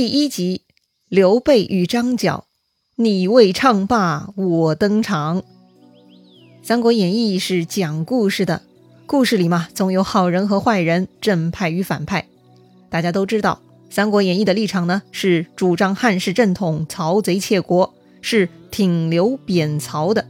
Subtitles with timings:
[0.00, 0.62] 第一集，
[1.10, 2.46] 刘备与张角，
[2.96, 5.42] 你未唱罢我登场。
[6.62, 8.62] 《三国演义》是讲故事的，
[9.04, 12.26] 故事里嘛，总有好人和坏人，正派与反派。
[12.88, 13.60] 大家都知道，
[13.94, 17.92] 《三国演义》的立场呢，是主张汉室正统，曹贼窃国，
[18.22, 20.26] 是挺刘贬曹的。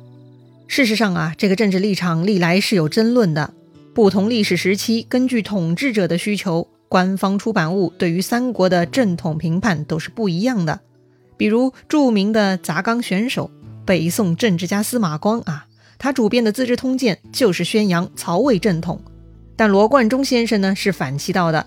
[0.67, 3.55] 事实上啊，这个政治立场历来是有争论的，
[3.95, 6.67] 不同历史时期，根据统治者的需求。
[6.91, 10.81] 官方出版物对于三国的正统评判都是不一样的，
[11.37, 13.49] 比如著名的砸缸选手、
[13.87, 15.67] 北宋政治家司马光啊，
[15.99, 19.01] 他主编的《资治通鉴》就是宣扬曹魏正统，
[19.55, 21.65] 但罗贯中先生呢是反其道的。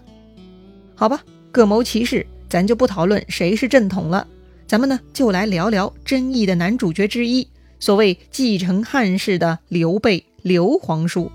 [0.93, 4.27] 好吧，各谋其事，咱就不讨论谁是正统了，
[4.67, 7.47] 咱们呢就来聊聊争议的男主角之一，
[7.79, 11.31] 所谓继承汉室的刘备刘皇叔，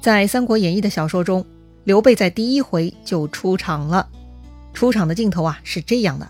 [0.00, 1.44] 在《三国演义》的小说中。
[1.90, 4.08] 刘备在第一回就出场了，
[4.72, 6.28] 出场的镜头啊是这样的：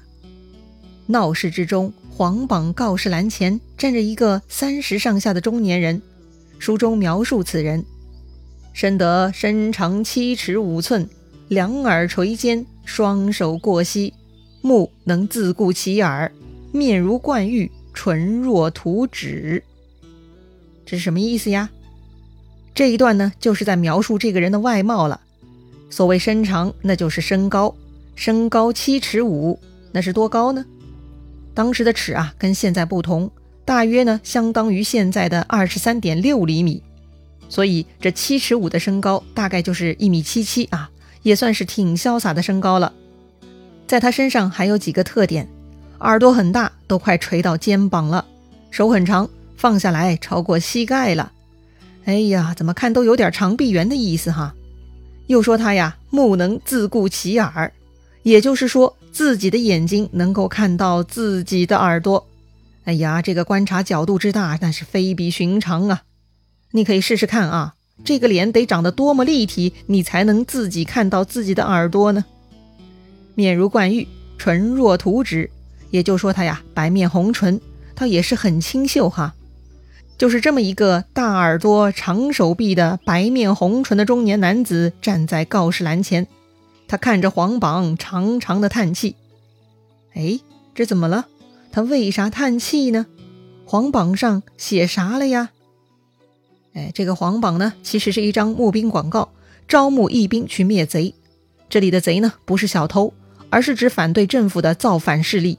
[1.05, 6.01] 闹市之中，黄榜告示栏前站着一个三十上下的中年人。
[6.59, 7.85] 书中描述此人，
[8.73, 11.07] 身得身长七尺五寸，
[11.49, 14.15] 两耳垂肩，双手过膝，
[14.63, 16.33] 目能自顾其耳，
[16.73, 19.63] 面如冠玉，唇若涂脂。
[20.87, 21.69] 这是什么意思呀？
[22.75, 25.21] 这一段呢，就是在描述这个人的外貌了。
[25.91, 27.75] 所谓身长，那就是身高，
[28.15, 29.59] 身高七尺五，
[29.93, 30.65] 那是多高呢？
[31.53, 33.31] 当时的尺啊，跟现在不同，
[33.65, 36.83] 大约呢相当于现在的二十三点六厘米，
[37.49, 40.89] 所以这七尺五的身高大概就是一米七七啊，
[41.23, 42.93] 也算是挺潇洒的身高了。
[43.87, 45.49] 在他身上还有几个特点：
[45.99, 48.25] 耳朵很大，都快垂到肩膀了；
[48.71, 51.33] 手很长，放下来超过膝盖了。
[52.05, 54.55] 哎呀，怎么看都有点长臂猿的意思哈。
[55.31, 57.73] 又说他呀，目能自顾其耳，
[58.25, 62.27] 也就是说自己的眼睛能够看到自己的耳朵。
[62.83, 66.03] 哎呀，这个观察角度之大，那是非比寻常啊！
[66.73, 72.25] 你可以试试看啊，这个脸得长得多么立体，你才能自己看到自己的耳朵呢？
[73.37, 75.49] 面如冠玉，唇若涂脂，
[75.93, 77.61] 也就说他呀，白面红唇，
[77.95, 79.33] 倒也是很清秀哈。
[80.21, 86.27] 就是这么一个大耳朵、长手臂的白面红唇的中年男子站在告示栏前，
[86.87, 89.17] 他看着黄榜，长长的叹气。
[90.13, 90.39] 哎，
[90.75, 91.27] 这怎么了？
[91.73, 93.07] 他为啥叹气呢？
[93.65, 95.53] 黄榜上写啥了呀？
[96.75, 99.31] 哎，这个黄榜呢，其实是一张募兵广告，
[99.67, 101.15] 招募义兵去灭贼。
[101.71, 103.15] 这里的贼呢，不是小偷，
[103.49, 105.59] 而是指反对政府的造反势力。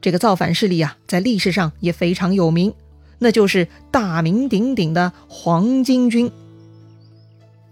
[0.00, 2.74] 这个造反势力啊，在历史上也非常有名。
[3.22, 6.30] 那就是大名鼎鼎的黄巾军。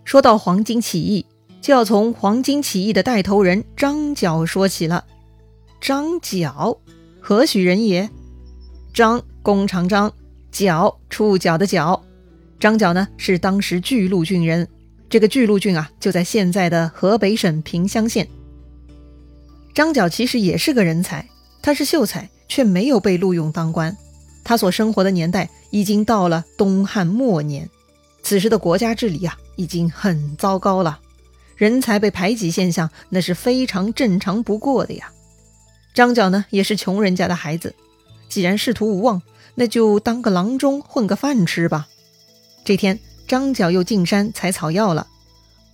[0.05, 1.27] 说到黄巾起义，
[1.61, 5.05] 就要从黄巾起义的带头人张角说起了。
[5.81, 6.79] 张角
[7.21, 8.09] 何许人也？
[8.95, 10.13] 张弓长张，
[10.53, 12.01] 角触角的角。
[12.59, 14.69] 张角呢是当时巨鹿郡人，
[15.09, 18.29] 这个巨鹿郡啊就在现在的河北省平乡县。
[19.75, 21.29] 张角其实也是个人才，
[21.63, 23.97] 他是秀才，却没有被录用当官。
[24.43, 27.69] 他所生活的年代已经到了东汉末年，
[28.23, 30.99] 此时的国家治理啊已经很糟糕了，
[31.57, 35.13] 人才被排挤现象那是非常正常不过的呀。
[35.93, 37.75] 张角呢也是穷人家的孩子，
[38.29, 39.23] 既然仕途无望，
[39.55, 41.89] 那就当个郎中混个饭吃吧。
[42.65, 45.07] 这天，张角又进山采草药了，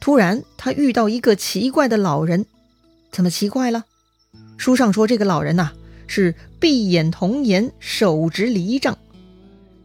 [0.00, 2.46] 突然他遇到一个奇怪的老人，
[3.12, 3.84] 怎么奇怪了？
[4.56, 5.72] 书上说这个老人呐。
[6.06, 8.96] 是闭眼童颜，手执犁杖。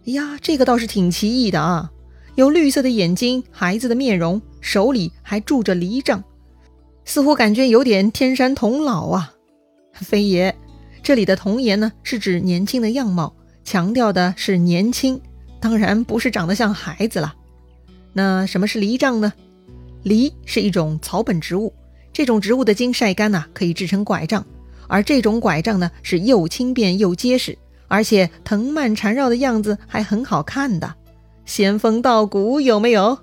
[0.05, 1.91] 哎呀，这个倒是挺奇异的啊！
[2.35, 6.23] 有绿色的眼睛，孩子的面容，手里还拄着犁杖，
[7.05, 9.33] 似乎感觉有点天山童姥啊。
[9.93, 10.55] 非也，
[11.03, 15.21] 这里的童颜呢，是指年轻的样貌，强调的是年轻，
[15.59, 17.35] 当然不是长得像孩子了。
[18.13, 19.33] 那什么是犁杖呢？
[20.03, 21.71] 犁是一种草本植物，
[22.11, 24.43] 这种植物的茎晒干呢，可以制成拐杖。
[24.91, 27.58] 而这种拐杖呢，是又轻便又结实，
[27.88, 30.96] 而且藤蔓缠绕的样子还很好看的，
[31.46, 33.17] 仙风道骨有没有？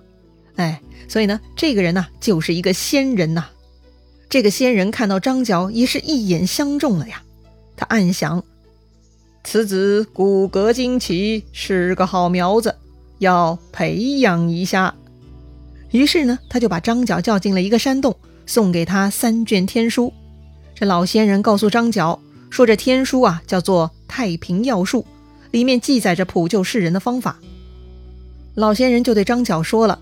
[0.56, 3.44] 哎，所以呢，这个人呢就是一个仙人呐。
[4.30, 7.22] 这个仙人看到张角也是一眼相中了呀，
[7.76, 8.42] 他暗想：
[9.44, 12.74] 此子骨骼惊奇，是个好苗子，
[13.18, 14.94] 要培养一下。
[15.90, 18.16] 于是呢，他就把张角叫进了一个山洞，
[18.46, 20.10] 送给他三卷天书。
[20.78, 22.20] 这老仙人告诉张角
[22.50, 25.00] 说：“这天书啊，叫做《太平要术》，
[25.50, 27.40] 里面记载着普救世人的方法。”
[28.54, 29.98] 老仙人就对张角说了：“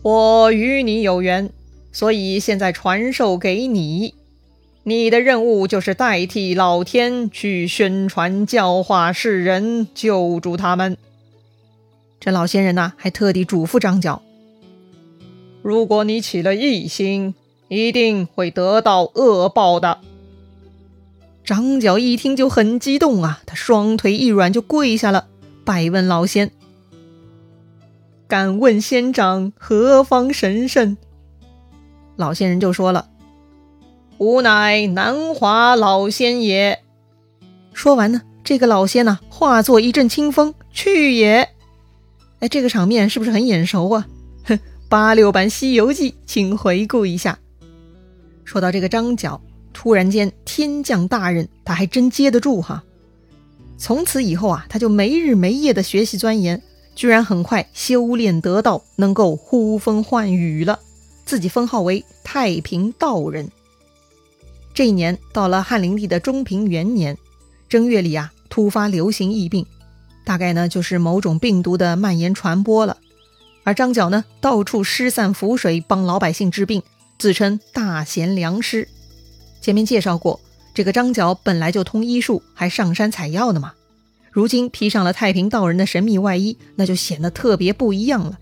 [0.00, 1.50] 我与你有缘，
[1.92, 4.14] 所以现在传授给你。
[4.84, 10.96] 你的任务就是代替老天去宣传、教化世人，救助他们。
[12.18, 14.22] 这老仙人呐，还特地嘱咐张角：
[15.60, 17.34] 如果你起了异心，
[17.68, 19.98] 一定会得到恶报的。
[21.44, 25.28] 张角一听就很激动啊，他双腿一软就跪下了，
[25.64, 26.50] 拜问老仙
[28.26, 30.96] ：“敢问仙长何方神圣？”
[32.16, 33.08] 老仙人就说了
[34.18, 36.80] ：“吾乃南华老仙也。”
[37.72, 41.48] 说完呢，这个老仙呐，化作一阵清风去也。
[42.40, 44.06] 哎，这个场面是不是很眼熟啊？
[44.44, 44.58] 哼，
[44.88, 47.38] 八六版《西游记》，请回顾一下。
[48.46, 49.38] 说到这个张角，
[49.74, 52.82] 突然间天降大任，他还真接得住哈。
[53.76, 56.62] 从此以后啊，他就没日没夜的学习钻研，
[56.94, 60.78] 居然很快修炼得道，能够呼风唤雨了。
[61.26, 63.50] 自己封号为太平道人。
[64.72, 67.18] 这一年到了汉灵帝的中平元年
[67.68, 69.66] 正月里啊，突发流行疫病，
[70.24, 72.96] 大概呢就是某种病毒的蔓延传播了。
[73.64, 76.82] 而张角呢，到处施散符水，帮老百姓治病，
[77.18, 78.88] 自称大贤良师。
[79.60, 80.40] 前面介绍过，
[80.74, 83.72] 这个张角本来就通医术，还上山采药的嘛。
[84.30, 88.38] 如今披上了太平道人的神秘外衣，那就显得特别不一样了。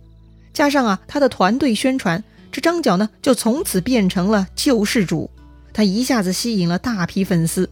[0.53, 2.23] 加上啊，他的团队宣传。
[2.51, 5.29] 这张角呢，就从此变成了救世主，
[5.73, 7.69] 他一下子吸引了大批粉丝。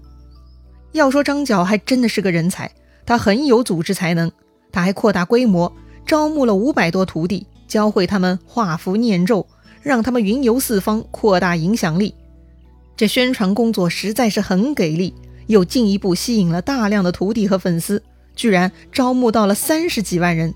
[0.90, 2.68] 要说张角还真的是个人才，
[3.06, 4.30] 他很有组织才能，
[4.72, 5.72] 他还扩大规模，
[6.04, 9.46] 招募了五百多徒弟，教会他们画符念咒，
[9.82, 12.14] 让他们云游四方，扩大影响力。
[12.96, 15.14] 这宣传工作实在是很给力，
[15.48, 18.02] 又进一步吸引了大量的徒弟和粉丝，
[18.34, 20.54] 居然招募到了三十几万人。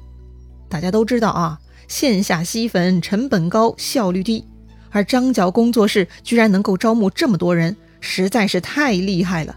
[0.69, 1.59] 大家都知道啊。
[1.89, 4.45] 线下吸粉成本高，效率低，
[4.91, 9.55] 而张角工作室居然能够招募这么多人，实在是太厉害了。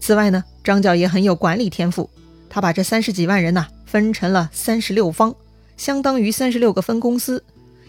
[0.00, 2.10] 此外呢，张角也很有管理天赋，
[2.50, 5.32] 他把这三十几万人呐分成了三十六方，
[5.76, 7.44] 相当于三十六个分公司，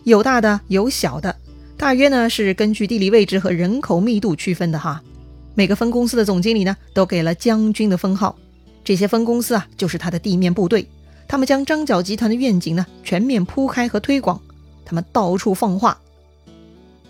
[0.06, 1.36] 有大的有小的，
[1.78, 5.02] 大约呢是根据地理位置和人口密度区分的哈。
[5.56, 8.38] 每个分公司的总经理呢都给了将军的封号，
[8.84, 10.88] 这些分公司啊就是他的地面部队。
[11.28, 14.40] 他们将张角集团的愿景呢全面铺开和推广，
[14.86, 16.00] 他们到处放话：“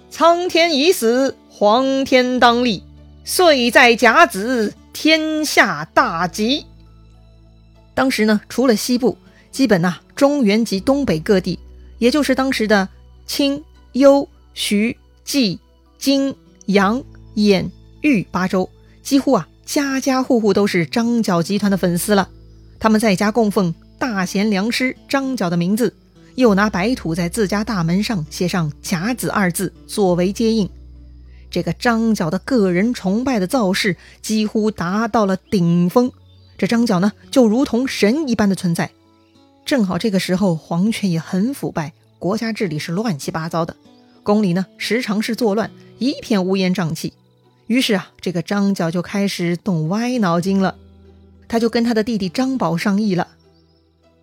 [0.09, 2.81] 苍天已死，黄天当立，
[3.25, 6.65] 岁在甲子，天下大吉。”
[7.93, 9.17] 当时呢，除了西部，
[9.51, 11.59] 基本呐中原及东北各地，
[11.97, 12.89] 也就是当时的
[13.25, 13.63] 青、
[13.93, 15.59] 幽、徐、冀、
[15.97, 16.35] 荆、
[16.67, 17.03] 扬、
[17.35, 17.69] 兖、
[18.01, 18.69] 豫八州，
[19.01, 22.29] 几乎啊家家户户都是张角集团的粉丝了。
[22.79, 23.73] 他们在家供奉。
[23.97, 25.95] 大贤良师张角的名字，
[26.35, 30.69] 又拿白土在自家大门上写上“甲子”二字作为接应。
[31.49, 36.11] 这个张角的个人崇拜的造势几乎达到了顶峰。
[36.57, 38.91] 这张角呢，就如同神一般的存在。
[39.65, 43.75] 正好这个时候，皇权也很腐败，国家治理是乱七八糟的，
[44.21, 47.13] 宫里呢时常是作乱，一片乌烟瘴气。
[47.65, 50.75] 于是啊，这个张角就开始动歪脑筋了。
[51.47, 53.27] 他就跟他的弟弟张宝商议了。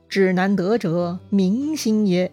[0.08, 2.30] 至难得者，民心也。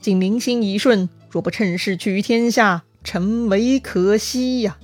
[0.00, 4.78] 今民心已顺，若不趁势取天下，诚为可惜呀。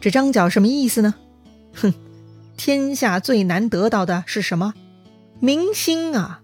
[0.00, 1.14] 这张角什么意思呢？
[1.74, 1.92] 哼，
[2.56, 4.72] 天下最难得到的是什么？
[5.38, 6.42] 民心啊！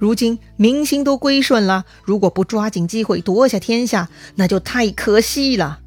[0.00, 5.80] 如今民心都归顺了，如果不抓紧机会夺下天下，那就太可惜了。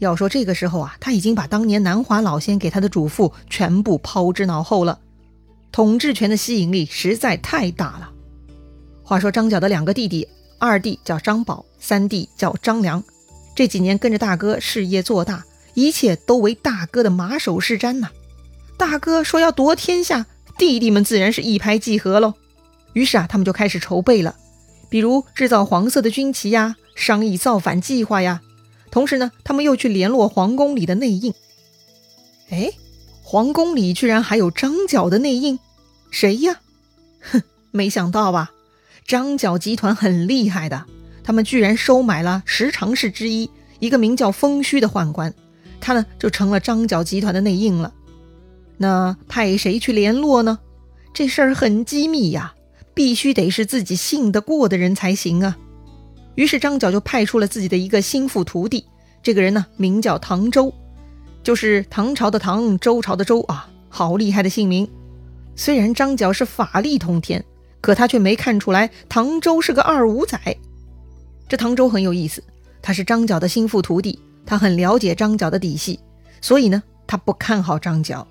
[0.00, 4.98] 要说这个时候啊，他已经把当年南华老仙给他的嘱咐全部抛之脑后了。
[5.70, 8.10] 统治权的吸引力实在太大了。
[9.04, 10.26] 话说张角的两个弟弟，
[10.58, 13.04] 二弟叫张宝，三弟叫张良，
[13.54, 15.44] 这几年跟着大哥事业做大，
[15.74, 18.08] 一切都为大哥的马首是瞻呐。
[18.76, 20.26] 大哥说要夺天下，
[20.58, 22.34] 弟弟们自然是一拍即合喽。
[22.92, 24.36] 于是啊，他们就开始筹备了，
[24.88, 28.40] 比如制造黄色的军旗呀，商议造反计划呀。
[28.90, 31.32] 同时呢，他们又去联络皇宫里的内应。
[32.50, 32.70] 哎。
[33.22, 35.56] 皇宫里居然还有张角的内应，
[36.10, 36.60] 谁呀？
[37.20, 38.50] 哼， 没想到吧？
[39.06, 40.84] 张角集团很厉害的，
[41.22, 45.32] 他们居然收买了十常侍之一，一个名叫风虚的宦官，
[45.80, 47.94] 他呢就成了张角集团的内应了。
[48.78, 50.58] 那派谁去联络呢？
[51.14, 52.52] 这事儿很机密呀，
[52.94, 55.56] 必须得是自己信得过的人才行啊。
[56.34, 58.84] 于是张角就派出了自己的一个心腹徒弟，
[59.22, 60.72] 这个人呢名叫唐周。
[61.42, 64.88] 就是唐朝的唐，周朝的周啊，好厉害的姓名。
[65.56, 67.44] 虽然张角是法力通天，
[67.80, 70.38] 可他却没看出来唐周是个二五仔。
[71.48, 72.42] 这唐周很有意思，
[72.80, 75.98] 他是张角的心腹徒弟，他很了解张角的底细，
[76.40, 78.26] 所以呢，他不看好张角。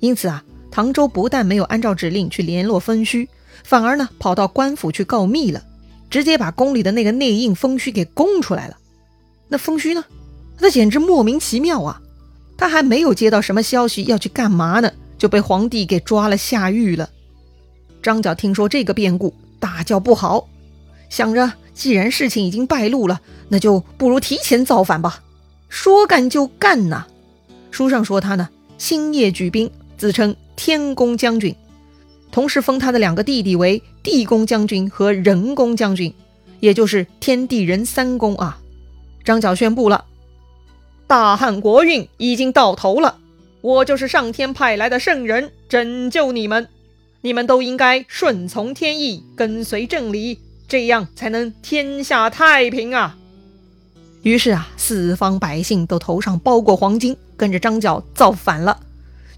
[0.00, 3.28] 因此啊，唐周不但没有按照指令去联络分虚，
[3.62, 5.62] 反而呢，跑到官府去告密了，
[6.10, 8.76] 直接把宫里的那个内应封虚给供出来了。
[9.48, 10.04] 那封虚呢，
[10.58, 12.00] 那简直莫名其妙啊！
[12.56, 17.10] 他还没有接到什么消息要去干嘛呢，就被皇帝给抓了下狱了。
[18.02, 20.48] 张角听说这个变故，大叫不好，
[21.10, 25.20] 想着既然事情已经败露了，那就不如提前造反吧。
[25.68, 27.06] 说干就干呐！
[27.70, 31.54] 书上说他呢，星夜举兵，自称天公将军，
[32.34, 36.12] 同时封他的两个弟弟为地公将军和人公将军，
[36.58, 38.58] 也就是天地人三公啊。
[39.24, 40.04] 张角宣布了，
[41.06, 43.18] 大汉国运已经到头了，
[43.60, 46.66] 我就是上天派来的圣人，拯救你们。
[47.20, 53.16] 你们都应该顺从天意，跟随正理，这样才能天下太平啊！
[54.24, 58.80] 于是啊，四方百姓都头上包裹黄金，跟着张角造反了。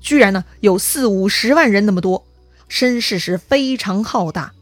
[0.00, 2.24] 居然呢，有四五十万人那么多，
[2.68, 4.52] 声势是非常浩大。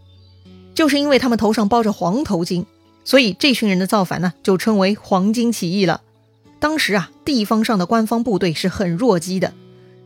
[0.74, 2.64] 就是因为他们头上包着黄头巾，
[3.04, 6.02] 所以这群人的造反呢，就称为黄巾起义了。
[6.58, 9.52] 当时啊，地方上的官方部队是很弱鸡的。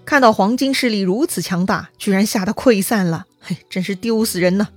[0.04, 4.68] 看到黄金势力如此强大，居然吓得溃散了，嘿，真是丢死人呐！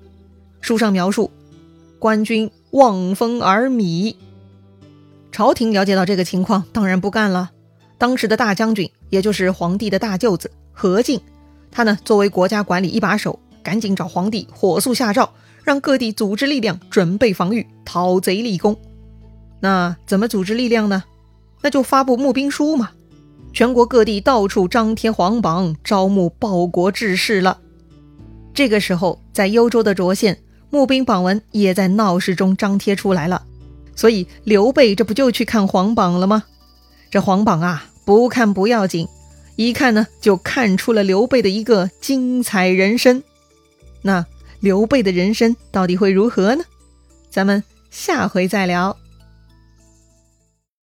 [0.60, 1.32] 书上描述，
[2.00, 4.16] 官军望风而靡。
[5.32, 7.52] 朝廷了解到这个情况，当然不干了。
[7.98, 11.20] 当时的大将军，也就是皇帝的大舅子何进，
[11.72, 15.32] 他呢作为国家管理一把手，赶紧找皇帝火速下诏，
[15.64, 18.78] 让各地组织力量准备防御，讨贼立功。
[19.62, 21.04] 那怎么组织力量呢？
[21.62, 22.92] 那就发布募兵书嘛。
[23.54, 27.60] 全国各地到处张贴皇榜，招募报国志士了。
[28.54, 33.44] 这个时候，在幽州的涿县，募兵榜文也在闹市中张贴出来了。
[33.96, 36.44] 所以刘备这不就去看皇榜了吗？
[37.12, 39.08] 这皇榜啊，不看不要紧，
[39.68, 43.24] 一看呢，就看出了刘备的一个精彩人生。
[44.02, 44.26] 那
[44.60, 46.64] 刘备的人生到底会如何呢？
[47.30, 48.98] 咱们下回再聊。